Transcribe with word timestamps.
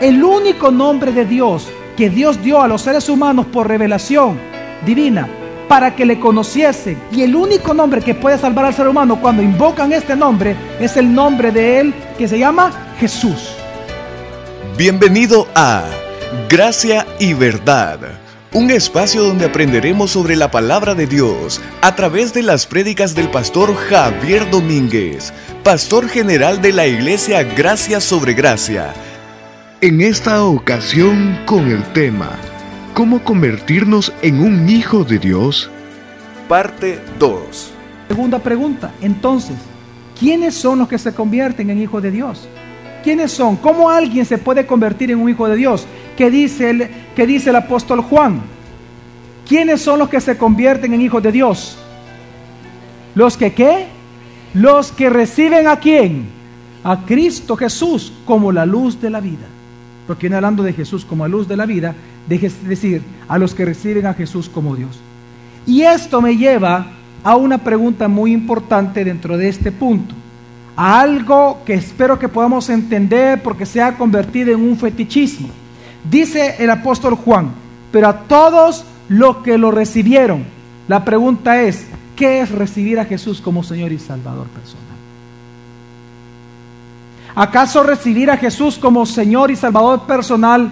el 0.00 0.22
único 0.22 0.70
nombre 0.70 1.12
de 1.12 1.24
Dios 1.24 1.68
que 1.96 2.10
Dios 2.10 2.42
dio 2.42 2.60
a 2.60 2.68
los 2.68 2.82
seres 2.82 3.08
humanos 3.08 3.46
por 3.46 3.68
revelación 3.68 4.38
divina 4.84 5.28
para 5.68 5.94
que 5.94 6.04
le 6.04 6.20
conociesen. 6.20 6.98
Y 7.10 7.22
el 7.22 7.34
único 7.34 7.72
nombre 7.74 8.02
que 8.02 8.14
puede 8.14 8.38
salvar 8.38 8.66
al 8.66 8.74
ser 8.74 8.88
humano 8.88 9.20
cuando 9.20 9.42
invocan 9.42 9.92
este 9.92 10.16
nombre 10.16 10.56
es 10.80 10.96
el 10.96 11.12
nombre 11.12 11.50
de 11.50 11.80
Él 11.80 11.94
que 12.18 12.28
se 12.28 12.38
llama 12.38 12.72
Jesús. 12.98 13.54
Bienvenido 14.76 15.46
a 15.54 15.84
Gracia 16.48 17.06
y 17.20 17.32
Verdad, 17.32 18.00
un 18.52 18.70
espacio 18.70 19.22
donde 19.22 19.46
aprenderemos 19.46 20.10
sobre 20.10 20.34
la 20.34 20.50
palabra 20.50 20.94
de 20.94 21.06
Dios 21.06 21.60
a 21.80 21.94
través 21.94 22.34
de 22.34 22.42
las 22.42 22.66
prédicas 22.66 23.14
del 23.14 23.30
pastor 23.30 23.74
Javier 23.76 24.50
Domínguez, 24.50 25.32
pastor 25.62 26.08
general 26.08 26.60
de 26.60 26.72
la 26.72 26.86
iglesia 26.88 27.44
Gracia 27.44 28.00
sobre 28.00 28.34
Gracia. 28.34 28.92
En 29.84 30.00
esta 30.00 30.42
ocasión 30.44 31.40
con 31.44 31.70
el 31.70 31.82
tema 31.92 32.30
¿Cómo 32.94 33.22
convertirnos 33.22 34.14
en 34.22 34.40
un 34.40 34.66
hijo 34.66 35.04
de 35.04 35.18
Dios? 35.18 35.70
Parte 36.48 37.00
2. 37.18 37.70
Segunda 38.08 38.38
pregunta, 38.38 38.94
entonces, 39.02 39.56
¿quiénes 40.18 40.54
son 40.54 40.78
los 40.78 40.88
que 40.88 40.96
se 40.96 41.12
convierten 41.12 41.68
en 41.68 41.82
hijos 41.82 42.02
de 42.02 42.10
Dios? 42.10 42.48
¿Quiénes 43.02 43.30
son? 43.30 43.56
¿Cómo 43.56 43.90
alguien 43.90 44.24
se 44.24 44.38
puede 44.38 44.64
convertir 44.64 45.10
en 45.10 45.18
un 45.18 45.28
hijo 45.28 45.46
de 45.48 45.56
Dios? 45.56 45.86
¿Qué 46.16 46.30
dice 46.30 46.70
el, 46.70 46.88
qué 47.14 47.26
dice 47.26 47.50
el 47.50 47.56
apóstol 47.56 48.00
Juan? 48.00 48.40
¿Quiénes 49.46 49.82
son 49.82 49.98
los 49.98 50.08
que 50.08 50.22
se 50.22 50.38
convierten 50.38 50.94
en 50.94 51.02
hijos 51.02 51.22
de 51.22 51.30
Dios? 51.30 51.76
¿Los 53.14 53.36
que 53.36 53.52
qué? 53.52 53.88
Los 54.54 54.92
que 54.92 55.10
reciben 55.10 55.68
a 55.68 55.76
quién? 55.76 56.24
A 56.82 57.04
Cristo 57.04 57.54
Jesús 57.54 58.14
como 58.24 58.50
la 58.50 58.64
luz 58.64 58.98
de 58.98 59.10
la 59.10 59.20
vida. 59.20 59.46
Porque 60.06 60.22
viene 60.22 60.36
hablando 60.36 60.62
de 60.62 60.72
Jesús 60.72 61.04
como 61.04 61.24
la 61.24 61.28
luz 61.28 61.48
de 61.48 61.56
la 61.56 61.66
vida, 61.66 61.94
deje 62.28 62.50
decir, 62.66 63.02
a 63.28 63.38
los 63.38 63.54
que 63.54 63.64
reciben 63.64 64.06
a 64.06 64.14
Jesús 64.14 64.48
como 64.48 64.76
Dios. 64.76 64.98
Y 65.66 65.82
esto 65.82 66.20
me 66.20 66.36
lleva 66.36 66.92
a 67.22 67.36
una 67.36 67.58
pregunta 67.58 68.06
muy 68.06 68.32
importante 68.32 69.04
dentro 69.04 69.38
de 69.38 69.48
este 69.48 69.72
punto, 69.72 70.14
a 70.76 71.00
algo 71.00 71.62
que 71.64 71.74
espero 71.74 72.18
que 72.18 72.28
podamos 72.28 72.68
entender 72.68 73.42
porque 73.42 73.64
se 73.64 73.80
ha 73.80 73.96
convertido 73.96 74.52
en 74.52 74.60
un 74.60 74.76
fetichismo. 74.76 75.48
Dice 76.10 76.56
el 76.58 76.68
apóstol 76.68 77.14
Juan, 77.14 77.52
pero 77.90 78.08
a 78.08 78.18
todos 78.20 78.84
los 79.08 79.38
que 79.38 79.56
lo 79.56 79.70
recibieron, 79.70 80.44
la 80.86 81.04
pregunta 81.04 81.62
es, 81.62 81.86
¿qué 82.14 82.40
es 82.40 82.50
recibir 82.50 83.00
a 83.00 83.06
Jesús 83.06 83.40
como 83.40 83.62
Señor 83.62 83.90
y 83.92 83.98
Salvador 83.98 84.46
personal? 84.48 84.93
¿Acaso 87.36 87.82
recibir 87.82 88.30
a 88.30 88.36
Jesús 88.36 88.78
como 88.78 89.04
Señor 89.06 89.50
y 89.50 89.56
Salvador 89.56 90.02
personal 90.02 90.70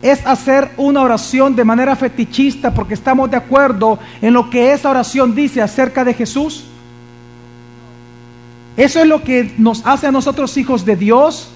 es 0.00 0.24
hacer 0.26 0.70
una 0.76 1.02
oración 1.02 1.54
de 1.54 1.64
manera 1.64 1.96
fetichista 1.96 2.72
porque 2.72 2.94
estamos 2.94 3.30
de 3.30 3.36
acuerdo 3.36 3.98
en 4.22 4.32
lo 4.32 4.48
que 4.48 4.72
esa 4.72 4.90
oración 4.90 5.34
dice 5.34 5.60
acerca 5.60 6.04
de 6.04 6.14
Jesús? 6.14 6.64
Eso 8.76 9.00
es 9.00 9.06
lo 9.06 9.22
que 9.22 9.52
nos 9.58 9.84
hace 9.84 10.06
a 10.06 10.12
nosotros 10.12 10.56
hijos 10.56 10.84
de 10.84 10.96
Dios. 10.96 11.50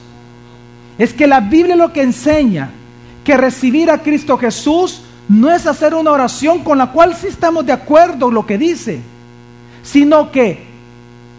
Es 0.99 1.15
que 1.15 1.27
la 1.27 1.41
Biblia 1.41 1.77
lo 1.77 1.93
que 1.93 2.03
enseña 2.03 2.71
que 3.25 3.37
recibir 3.37 3.91
a 3.91 3.99
Cristo 3.99 4.37
Jesús 4.37 5.03
no 5.29 5.51
es 5.51 5.67
hacer 5.67 5.95
una 5.95 6.11
oración 6.11 6.65
con 6.65 6.77
la 6.77 6.91
cual 6.91 7.15
sí 7.15 7.29
estamos 7.29 7.65
de 7.65 7.73
acuerdo 7.73 8.29
en 8.29 8.35
lo 8.35 8.45
que 8.45 8.59
dice, 8.59 9.01
sino 9.83 10.31
que 10.31 10.72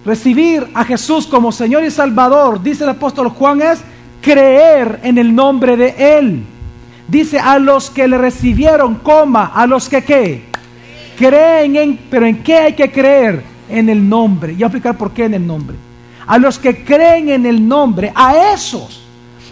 recibir 0.06 0.68
a 0.74 0.84
Jesús 0.84 1.28
como 1.28 1.52
Señor 1.52 1.84
y 1.84 1.92
Salvador, 1.92 2.62
dice 2.62 2.84
el 2.84 2.92
apóstol 2.92 3.30
Juan, 3.30 3.62
es 3.62 3.82
creer 4.22 5.00
en 5.04 5.18
el 5.18 5.34
nombre 5.34 5.78
de 5.78 5.96
Él. 5.98 6.44
Dice 7.08 7.40
a 7.40 7.60
los 7.60 7.90
que 7.90 8.08
le 8.08 8.18
recibieron, 8.18 8.96
coma, 8.96 9.52
a 9.54 9.68
los 9.68 9.90
que 9.90 10.04
qué, 10.04 10.46
creen 11.18 11.76
en, 11.76 12.00
pero 12.10 12.26
¿en 12.26 12.42
qué 12.42 12.58
hay 12.58 12.74
que 12.74 12.92
creer? 12.92 13.44
En 13.70 13.90
el 13.90 14.08
nombre. 14.08 14.54
Y 14.54 14.56
voy 14.56 14.64
a 14.64 14.68
explicar 14.68 14.98
por 14.98 15.12
qué 15.12 15.26
en 15.26 15.34
el 15.34 15.46
nombre. 15.46 15.76
A 16.26 16.38
los 16.38 16.58
que 16.58 16.84
creen 16.84 17.30
en 17.30 17.46
el 17.46 17.68
nombre, 17.68 18.12
a 18.16 18.54
esos 18.54 19.04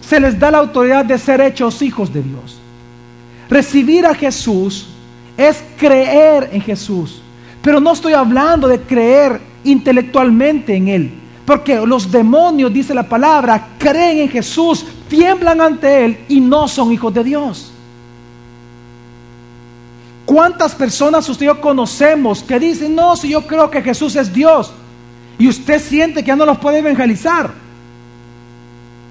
se 0.02 0.20
les 0.20 0.40
da 0.40 0.52
la 0.52 0.60
autoridad 0.60 1.06
de 1.06 1.18
ser 1.18 1.42
hechos 1.42 1.82
hijos 1.82 2.12
de 2.14 2.22
Dios. 2.22 2.60
Recibir 3.50 4.06
a 4.06 4.16
Jesús 4.16 4.88
es 5.38 5.64
creer 5.78 6.50
en 6.54 6.62
Jesús. 6.62 7.22
Pero 7.62 7.80
no 7.80 7.94
estoy 7.94 8.14
hablando 8.14 8.68
de 8.68 8.80
creer 8.80 9.51
intelectualmente 9.64 10.76
en 10.76 10.88
Él. 10.88 11.12
Porque 11.46 11.76
los 11.86 12.12
demonios, 12.12 12.72
dice 12.72 12.94
la 12.94 13.08
palabra, 13.08 13.70
creen 13.78 14.20
en 14.20 14.30
Jesús, 14.30 14.86
tiemblan 15.10 15.60
ante 15.60 16.06
Él 16.06 16.20
y 16.30 16.40
no 16.40 16.68
son 16.68 16.92
hijos 16.92 17.14
de 17.14 17.24
Dios. 17.24 17.72
¿Cuántas 20.26 20.74
personas 20.76 21.28
usted 21.28 21.44
y 21.44 21.48
yo 21.48 21.60
conocemos 21.60 22.44
que 22.44 22.58
dicen, 22.60 22.96
no, 22.96 23.16
si 23.16 23.30
yo 23.30 23.46
creo 23.46 23.70
que 23.70 23.82
Jesús 23.82 24.16
es 24.16 24.32
Dios? 24.32 24.72
Y 25.38 25.48
usted 25.48 25.82
siente 25.82 26.22
que 26.22 26.28
ya 26.28 26.36
no 26.36 26.46
los 26.46 26.58
puede 26.60 26.80
evangelizar. 26.80 27.52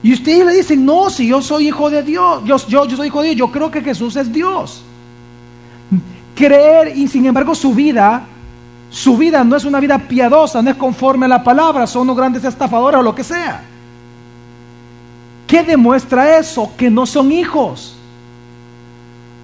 Y 0.03 0.15
usted 0.15 0.47
le 0.47 0.55
dice, 0.55 0.77
no, 0.77 1.11
si 1.11 1.27
yo 1.27 1.43
soy 1.43 1.69
hijo 1.69 1.91
de 1.91 2.03
Dios, 2.03 2.43
yo, 2.47 2.57
yo, 2.69 2.87
yo 2.87 2.97
soy 2.97 3.09
hijo 3.09 3.21
de 3.21 3.35
Dios, 3.35 3.39
yo 3.39 3.53
creo 3.53 3.71
que 3.71 3.83
Jesús 3.83 4.17
es 4.17 4.33
Dios. 4.33 4.83
Creer 6.35 6.97
y 6.97 7.07
sin 7.07 7.27
embargo 7.27 7.55
su 7.55 7.75
vida, 7.75 8.27
su 8.91 9.17
vida 9.17 9.45
no 9.45 9.57
es 9.57 9.65
una 9.65 9.79
vida 9.79 9.99
piadosa, 9.99 10.61
no 10.61 10.71
es 10.71 10.77
conforme 10.77 11.27
a 11.27 11.29
la 11.29 11.45
palabra, 11.45 11.87
son 11.87 12.03
unos 12.03 12.17
grandes 12.17 12.45
estafadores 12.45 12.99
o 12.99 13.03
lo 13.03 13.15
que 13.15 13.23
sea. 13.23 13.63
¿Qué 15.47 15.63
demuestra 15.63 16.39
eso? 16.39 16.73
Que 16.77 16.91
no 16.91 17.07
son 17.07 17.31
hijos. 17.33 17.97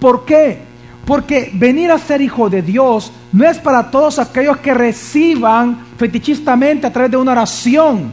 ¿Por 0.01 0.25
qué? 0.25 0.63
Porque 1.05 1.51
venir 1.55 1.91
a 1.93 1.99
ser 1.99 2.21
hijo 2.21 2.51
de 2.51 2.63
Dios 2.63 3.13
no 3.33 3.49
es 3.49 3.59
para 3.59 3.91
todos 3.91 4.19
aquellos 4.19 4.57
que 4.59 4.75
reciban 4.75 5.79
fetichistamente 5.97 6.87
a 6.87 6.93
través 6.93 7.13
de 7.13 7.17
una 7.17 7.33
oración. 7.33 8.13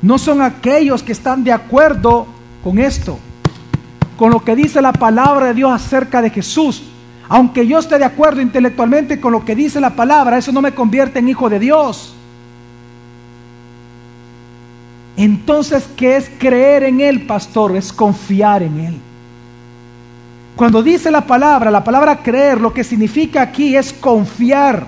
No 0.00 0.18
son 0.18 0.40
aquellos 0.40 1.02
que 1.02 1.12
están 1.12 1.42
de 1.42 1.52
acuerdo 1.52 2.26
con 2.62 2.78
esto, 2.78 3.18
con 4.16 4.30
lo 4.30 4.44
que 4.44 4.54
dice 4.54 4.80
la 4.80 4.92
palabra 4.92 5.46
de 5.46 5.54
Dios 5.54 5.72
acerca 5.72 6.22
de 6.22 6.30
Jesús. 6.30 6.84
Aunque 7.28 7.66
yo 7.66 7.78
esté 7.78 7.98
de 7.98 8.04
acuerdo 8.04 8.40
intelectualmente 8.40 9.20
con 9.20 9.32
lo 9.32 9.44
que 9.44 9.54
dice 9.54 9.80
la 9.80 9.90
palabra, 9.90 10.38
eso 10.38 10.52
no 10.52 10.62
me 10.62 10.72
convierte 10.72 11.18
en 11.18 11.28
hijo 11.28 11.50
de 11.50 11.58
Dios. 11.58 12.14
Entonces, 15.16 15.84
¿qué 15.96 16.16
es 16.16 16.30
creer 16.38 16.84
en 16.84 17.00
Él, 17.00 17.26
pastor? 17.26 17.76
Es 17.76 17.92
confiar 17.92 18.62
en 18.62 18.80
Él. 18.80 18.96
Cuando 20.56 20.82
dice 20.82 21.10
la 21.10 21.26
palabra, 21.26 21.70
la 21.70 21.84
palabra 21.84 22.22
creer, 22.22 22.60
lo 22.60 22.72
que 22.72 22.82
significa 22.82 23.42
aquí 23.42 23.76
es 23.76 23.92
confiar. 23.92 24.86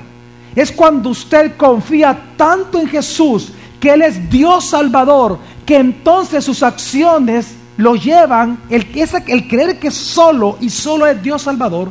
Es 0.54 0.72
cuando 0.72 1.10
usted 1.10 1.56
confía 1.56 2.18
tanto 2.36 2.80
en 2.80 2.88
Jesús, 2.88 3.52
que 3.78 3.90
Él 3.90 4.02
es 4.02 4.30
Dios 4.30 4.66
Salvador, 4.66 5.38
que 5.66 5.76
entonces 5.76 6.44
sus 6.44 6.62
acciones 6.62 7.54
lo 7.76 7.96
llevan, 7.96 8.58
el, 8.68 8.86
el 9.26 9.48
creer 9.48 9.78
que 9.78 9.90
solo 9.90 10.58
y 10.60 10.70
solo 10.70 11.06
es 11.06 11.22
Dios 11.22 11.42
Salvador, 11.42 11.90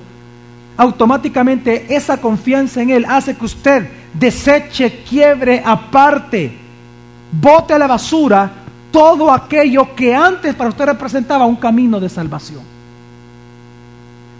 automáticamente 0.79 1.93
esa 1.93 2.21
confianza 2.21 2.81
en 2.81 2.89
Él 2.89 3.05
hace 3.05 3.35
que 3.35 3.43
usted 3.43 3.89
deseche, 4.13 5.03
quiebre, 5.03 5.61
aparte 5.63 6.53
bote 7.33 7.73
a 7.73 7.77
la 7.77 7.85
basura 7.85 8.49
todo 8.89 9.29
aquello 9.29 9.93
que 9.93 10.15
antes 10.15 10.55
para 10.55 10.69
usted 10.69 10.85
representaba 10.85 11.45
un 11.45 11.57
camino 11.57 11.99
de 11.99 12.07
salvación. 12.07 12.61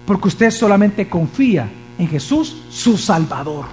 Porque 0.05 0.29
usted 0.29 0.49
solamente 0.49 1.09
confía 1.09 1.69
en 1.97 2.07
Jesús, 2.07 2.63
su 2.69 2.97
Salvador. 2.97 3.65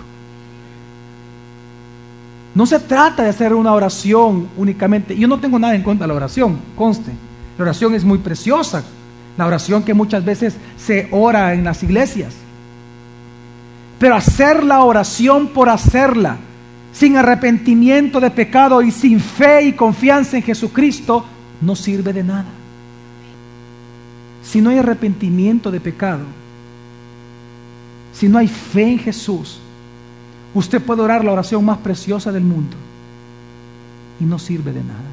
No 2.53 2.67
se 2.67 2.81
trata 2.81 3.23
de 3.23 3.29
hacer 3.29 3.55
una 3.55 3.75
oración 3.75 4.49
únicamente. 4.57 5.17
Yo 5.17 5.29
no 5.29 5.39
tengo 5.39 5.61
nada 5.61 5.77
en 5.77 5.85
contra 5.85 6.05
de 6.05 6.09
la 6.09 6.17
oración, 6.17 6.59
conste. 6.75 7.13
La 7.59 7.63
oración 7.63 7.95
es 7.95 8.05
muy 8.05 8.19
preciosa. 8.19 8.83
La 9.39 9.47
oración 9.47 9.85
que 9.85 9.95
muchas 9.95 10.25
veces 10.25 10.57
se 10.77 11.09
ora 11.13 11.55
en 11.55 11.63
las 11.63 11.85
iglesias. 11.85 12.35
Pero 13.99 14.15
hacer 14.15 14.63
la 14.65 14.83
oración 14.83 15.49
por 15.49 15.69
hacerla, 15.69 16.37
sin 16.93 17.17
arrepentimiento 17.17 18.21
de 18.21 18.31
pecado 18.31 18.83
y 18.83 18.91
sin 18.91 19.21
fe 19.21 19.65
y 19.65 19.73
confianza 19.73 20.37
en 20.37 20.43
Jesucristo, 20.43 21.25
no 21.61 21.75
sirve 21.77 22.13
de 22.13 22.25
nada. 22.25 22.49
Si 24.43 24.61
no 24.61 24.71
hay 24.71 24.79
arrepentimiento 24.79 25.71
de 25.71 25.81
pecado, 25.81 26.25
si 28.13 28.29
no 28.29 28.39
hay 28.39 28.49
fe 28.49 28.93
en 28.93 28.99
Jesús, 28.99 29.59
usted 30.55 30.81
puede 30.81 31.03
orar 31.03 31.25
la 31.25 31.33
oración 31.33 31.65
más 31.65 31.79
preciosa 31.79 32.33
del 32.33 32.45
mundo 32.45 32.77
y 34.21 34.25
no 34.25 34.39
sirve 34.39 34.73
de 34.73 34.83
nada. 34.83 35.11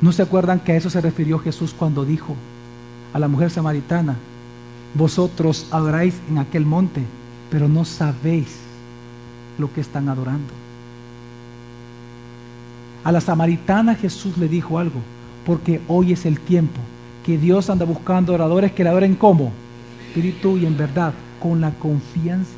¿No 0.00 0.12
se 0.12 0.22
acuerdan 0.22 0.60
que 0.60 0.72
a 0.72 0.76
eso 0.76 0.90
se 0.90 1.00
refirió 1.00 1.38
Jesús 1.38 1.74
cuando 1.76 2.04
dijo 2.04 2.36
a 3.12 3.18
la 3.18 3.28
mujer 3.28 3.50
samaritana, 3.50 4.16
vosotros 4.94 5.66
adoráis 5.70 6.14
en 6.28 6.38
aquel 6.38 6.66
monte, 6.66 7.02
pero 7.50 7.68
no 7.68 7.84
sabéis 7.84 8.58
lo 9.58 9.72
que 9.72 9.80
están 9.80 10.08
adorando. 10.08 10.52
A 13.04 13.12
la 13.12 13.20
samaritana 13.20 13.94
Jesús 13.94 14.36
le 14.36 14.48
dijo 14.48 14.78
algo, 14.78 15.00
Porque 15.44 15.80
hoy 15.86 16.12
es 16.12 16.26
el 16.26 16.40
tiempo 16.40 16.80
que 17.24 17.38
Dios 17.38 17.70
anda 17.70 17.84
buscando 17.84 18.34
oradores 18.34 18.72
que 18.72 18.82
le 18.82 18.90
adoren 18.90 19.14
como 19.14 19.52
espíritu 20.08 20.56
y 20.56 20.66
en 20.66 20.76
verdad, 20.76 21.12
con 21.40 21.60
la 21.60 21.70
confianza. 21.72 22.56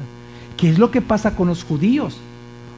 ¿Qué 0.57 0.71
es 0.71 0.79
lo 0.79 0.91
que 0.91 1.03
pasa 1.03 1.35
con 1.35 1.49
los 1.49 1.65
judíos? 1.65 2.19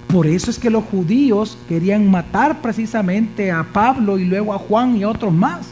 Por 0.08 0.26
eso 0.26 0.50
es 0.50 0.58
que 0.58 0.70
los 0.70 0.84
judíos 0.84 1.56
querían 1.68 2.10
matar 2.10 2.60
precisamente 2.60 3.52
a 3.52 3.64
Pablo 3.72 4.18
y 4.18 4.24
luego 4.24 4.52
a 4.52 4.58
Juan 4.58 4.96
y 4.96 5.02
a 5.02 5.08
otros 5.08 5.32
más. 5.32 5.68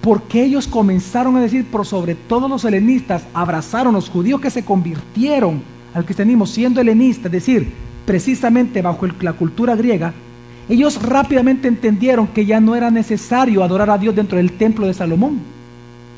Porque 0.00 0.44
ellos 0.44 0.66
comenzaron 0.66 1.36
a 1.36 1.40
decir, 1.40 1.66
por 1.66 1.84
sobre 1.84 2.14
todo 2.14 2.48
los 2.48 2.64
helenistas, 2.64 3.24
abrazaron 3.34 3.94
los 3.94 4.08
judíos 4.08 4.40
que 4.40 4.50
se 4.50 4.64
convirtieron 4.64 5.62
al 5.94 6.04
cristianismo 6.04 6.46
siendo 6.46 6.80
helenistas, 6.80 7.26
es 7.26 7.32
decir, 7.32 7.72
precisamente 8.06 8.82
bajo 8.82 9.06
la 9.20 9.32
cultura 9.32 9.74
griega, 9.74 10.12
ellos 10.68 11.02
rápidamente 11.02 11.66
entendieron 11.66 12.26
que 12.28 12.44
ya 12.44 12.60
no 12.60 12.76
era 12.76 12.90
necesario 12.90 13.64
adorar 13.64 13.90
a 13.90 13.98
Dios 13.98 14.14
dentro 14.14 14.36
del 14.36 14.52
templo 14.52 14.86
de 14.86 14.94
Salomón, 14.94 15.40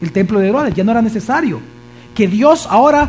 el 0.00 0.12
templo 0.12 0.40
de 0.40 0.48
Herodes, 0.48 0.74
ya 0.74 0.82
no 0.82 0.90
era 0.90 1.02
necesario. 1.02 1.60
Que 2.14 2.26
Dios 2.26 2.66
ahora, 2.68 3.08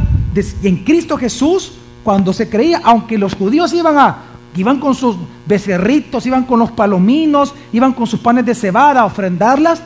en 0.64 0.78
Cristo 0.84 1.18
Jesús, 1.18 1.74
cuando 2.04 2.32
se 2.32 2.48
creía, 2.48 2.82
aunque 2.84 3.18
los 3.18 3.34
judíos 3.34 3.74
iban 3.74 3.98
a, 3.98 4.18
iban 4.56 4.80
con 4.80 4.94
sus 4.94 5.16
becerritos, 5.48 6.26
iban 6.26 6.46
con 6.46 6.60
los 6.60 6.72
palominos, 6.72 7.56
iban 7.74 7.94
con 7.94 8.06
sus 8.06 8.20
panes 8.20 8.46
de 8.46 8.54
cebada 8.54 9.02
a 9.02 9.06
ofrendarlas, 9.06 9.82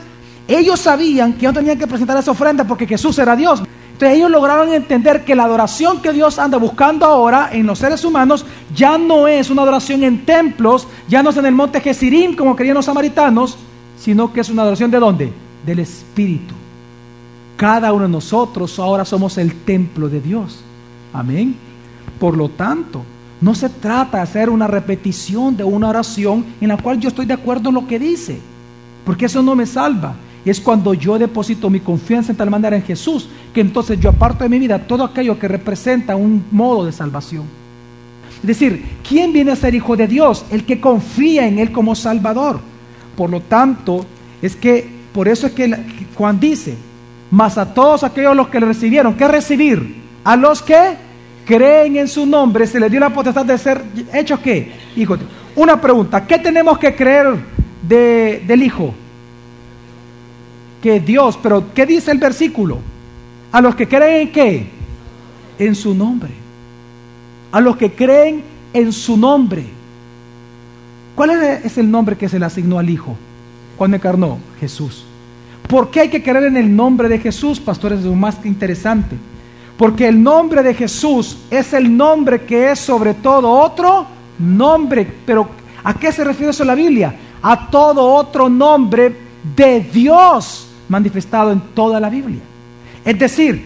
ellos 0.48 0.80
sabían 0.80 1.32
que 1.32 1.46
no 1.46 1.52
tenían 1.52 1.78
que 1.78 1.86
presentar 1.86 2.16
esa 2.18 2.30
ofrenda 2.30 2.64
porque 2.64 2.86
Jesús 2.86 3.18
era 3.18 3.34
Dios. 3.34 3.62
Entonces 3.92 4.18
ellos 4.18 4.30
lograron 4.30 4.72
entender 4.72 5.24
que 5.24 5.34
la 5.34 5.44
adoración 5.44 6.02
que 6.02 6.12
Dios 6.12 6.38
anda 6.38 6.58
buscando 6.58 7.06
ahora 7.06 7.48
en 7.52 7.66
los 7.66 7.78
seres 7.78 8.04
humanos 8.04 8.44
ya 8.74 8.98
no 8.98 9.26
es 9.26 9.48
una 9.48 9.62
adoración 9.62 10.04
en 10.04 10.24
templos, 10.24 10.86
ya 11.08 11.22
no 11.22 11.30
es 11.30 11.36
en 11.38 11.46
el 11.46 11.54
monte 11.54 11.80
Jesirim 11.80 12.36
como 12.36 12.54
querían 12.54 12.74
los 12.74 12.84
samaritanos, 12.84 13.56
sino 13.98 14.32
que 14.32 14.40
es 14.40 14.50
una 14.50 14.62
adoración 14.62 14.90
de 14.90 15.00
dónde? 15.00 15.32
Del 15.64 15.78
Espíritu. 15.78 16.54
Cada 17.56 17.92
uno 17.92 18.04
de 18.04 18.10
nosotros 18.10 18.78
ahora 18.78 19.04
somos 19.04 19.38
el 19.38 19.54
templo 19.62 20.08
de 20.10 20.20
Dios. 20.20 20.60
Amén. 21.14 21.56
Por 22.20 22.36
lo 22.36 22.50
tanto, 22.50 23.02
no 23.40 23.54
se 23.54 23.70
trata 23.70 24.18
de 24.18 24.22
hacer 24.24 24.50
una 24.50 24.66
repetición 24.66 25.56
de 25.56 25.64
una 25.64 25.88
oración 25.88 26.44
en 26.60 26.68
la 26.68 26.76
cual 26.76 27.00
yo 27.00 27.08
estoy 27.08 27.24
de 27.24 27.34
acuerdo 27.34 27.70
en 27.70 27.76
lo 27.76 27.86
que 27.86 27.98
dice, 27.98 28.38
porque 29.06 29.24
eso 29.24 29.42
no 29.42 29.56
me 29.56 29.64
salva 29.64 30.14
es 30.50 30.60
cuando 30.60 30.94
yo 30.94 31.18
deposito 31.18 31.68
mi 31.68 31.80
confianza 31.80 32.30
en 32.30 32.38
tal 32.38 32.50
manera 32.50 32.76
en 32.76 32.82
Jesús, 32.84 33.28
que 33.52 33.60
entonces 33.60 33.98
yo 33.98 34.10
aparto 34.10 34.44
de 34.44 34.50
mi 34.50 34.60
vida 34.60 34.78
todo 34.78 35.02
aquello 35.04 35.38
que 35.38 35.48
representa 35.48 36.14
un 36.14 36.44
modo 36.52 36.86
de 36.86 36.92
salvación. 36.92 37.44
Es 38.40 38.46
decir, 38.46 38.84
¿quién 39.06 39.32
viene 39.32 39.50
a 39.50 39.56
ser 39.56 39.74
hijo 39.74 39.96
de 39.96 40.06
Dios? 40.06 40.44
El 40.50 40.64
que 40.64 40.80
confía 40.80 41.48
en 41.48 41.58
Él 41.58 41.72
como 41.72 41.96
Salvador. 41.96 42.60
Por 43.16 43.30
lo 43.30 43.40
tanto, 43.40 44.06
es 44.40 44.54
que, 44.54 44.88
por 45.12 45.26
eso 45.26 45.48
es 45.48 45.52
que 45.52 45.74
Juan 46.14 46.38
dice, 46.38 46.76
mas 47.30 47.58
a 47.58 47.74
todos 47.74 48.04
aquellos 48.04 48.36
los 48.36 48.48
que 48.48 48.60
le 48.60 48.66
recibieron, 48.66 49.14
¿qué 49.14 49.26
recibir? 49.26 49.96
A 50.22 50.36
los 50.36 50.62
que 50.62 50.94
creen 51.44 51.96
en 51.96 52.06
su 52.06 52.24
nombre, 52.24 52.66
se 52.66 52.78
les 52.78 52.90
dio 52.90 53.00
la 53.00 53.10
potestad 53.10 53.44
de 53.44 53.58
ser 53.58 53.82
hechos 54.12 54.38
qué? 54.40 54.72
Hijo. 54.94 55.16
Una 55.56 55.80
pregunta, 55.80 56.24
¿qué 56.24 56.38
tenemos 56.38 56.78
que 56.78 56.94
creer 56.94 57.34
del 57.82 58.62
Hijo? 58.62 58.94
Que 60.86 61.00
Dios, 61.00 61.36
pero 61.42 61.74
¿qué 61.74 61.84
dice 61.84 62.12
el 62.12 62.18
versículo? 62.18 62.78
A 63.50 63.60
los 63.60 63.74
que 63.74 63.88
creen 63.88 64.28
en 64.28 64.32
qué? 64.32 64.66
En 65.58 65.74
su 65.74 65.92
nombre. 65.92 66.30
A 67.50 67.60
los 67.60 67.76
que 67.76 67.90
creen 67.90 68.44
en 68.72 68.92
su 68.92 69.16
nombre. 69.16 69.64
¿Cuál 71.16 71.30
es 71.64 71.76
el 71.76 71.90
nombre 71.90 72.16
que 72.16 72.28
se 72.28 72.38
le 72.38 72.46
asignó 72.46 72.78
al 72.78 72.88
Hijo 72.88 73.16
cuando 73.76 73.96
encarnó? 73.96 74.38
Jesús. 74.60 75.04
¿Por 75.66 75.90
qué 75.90 76.02
hay 76.02 76.08
que 76.08 76.22
creer 76.22 76.44
en 76.44 76.56
el 76.56 76.76
nombre 76.76 77.08
de 77.08 77.18
Jesús, 77.18 77.58
pastores? 77.58 77.98
Es 77.98 78.04
lo 78.04 78.14
más 78.14 78.38
interesante. 78.46 79.16
Porque 79.76 80.06
el 80.06 80.22
nombre 80.22 80.62
de 80.62 80.72
Jesús 80.72 81.36
es 81.50 81.72
el 81.72 81.96
nombre 81.96 82.42
que 82.42 82.70
es 82.70 82.78
sobre 82.78 83.14
todo 83.14 83.50
otro 83.50 84.06
nombre. 84.38 85.04
Pero 85.26 85.48
¿a 85.82 85.94
qué 85.94 86.12
se 86.12 86.22
refiere 86.22 86.52
eso 86.52 86.64
la 86.64 86.76
Biblia? 86.76 87.12
A 87.42 87.68
todo 87.70 88.08
otro 88.14 88.48
nombre 88.48 89.16
de 89.56 89.80
Dios 89.80 90.65
manifestado 90.88 91.52
en 91.52 91.60
toda 91.74 92.00
la 92.00 92.10
Biblia. 92.10 92.40
Es 93.04 93.18
decir, 93.18 93.64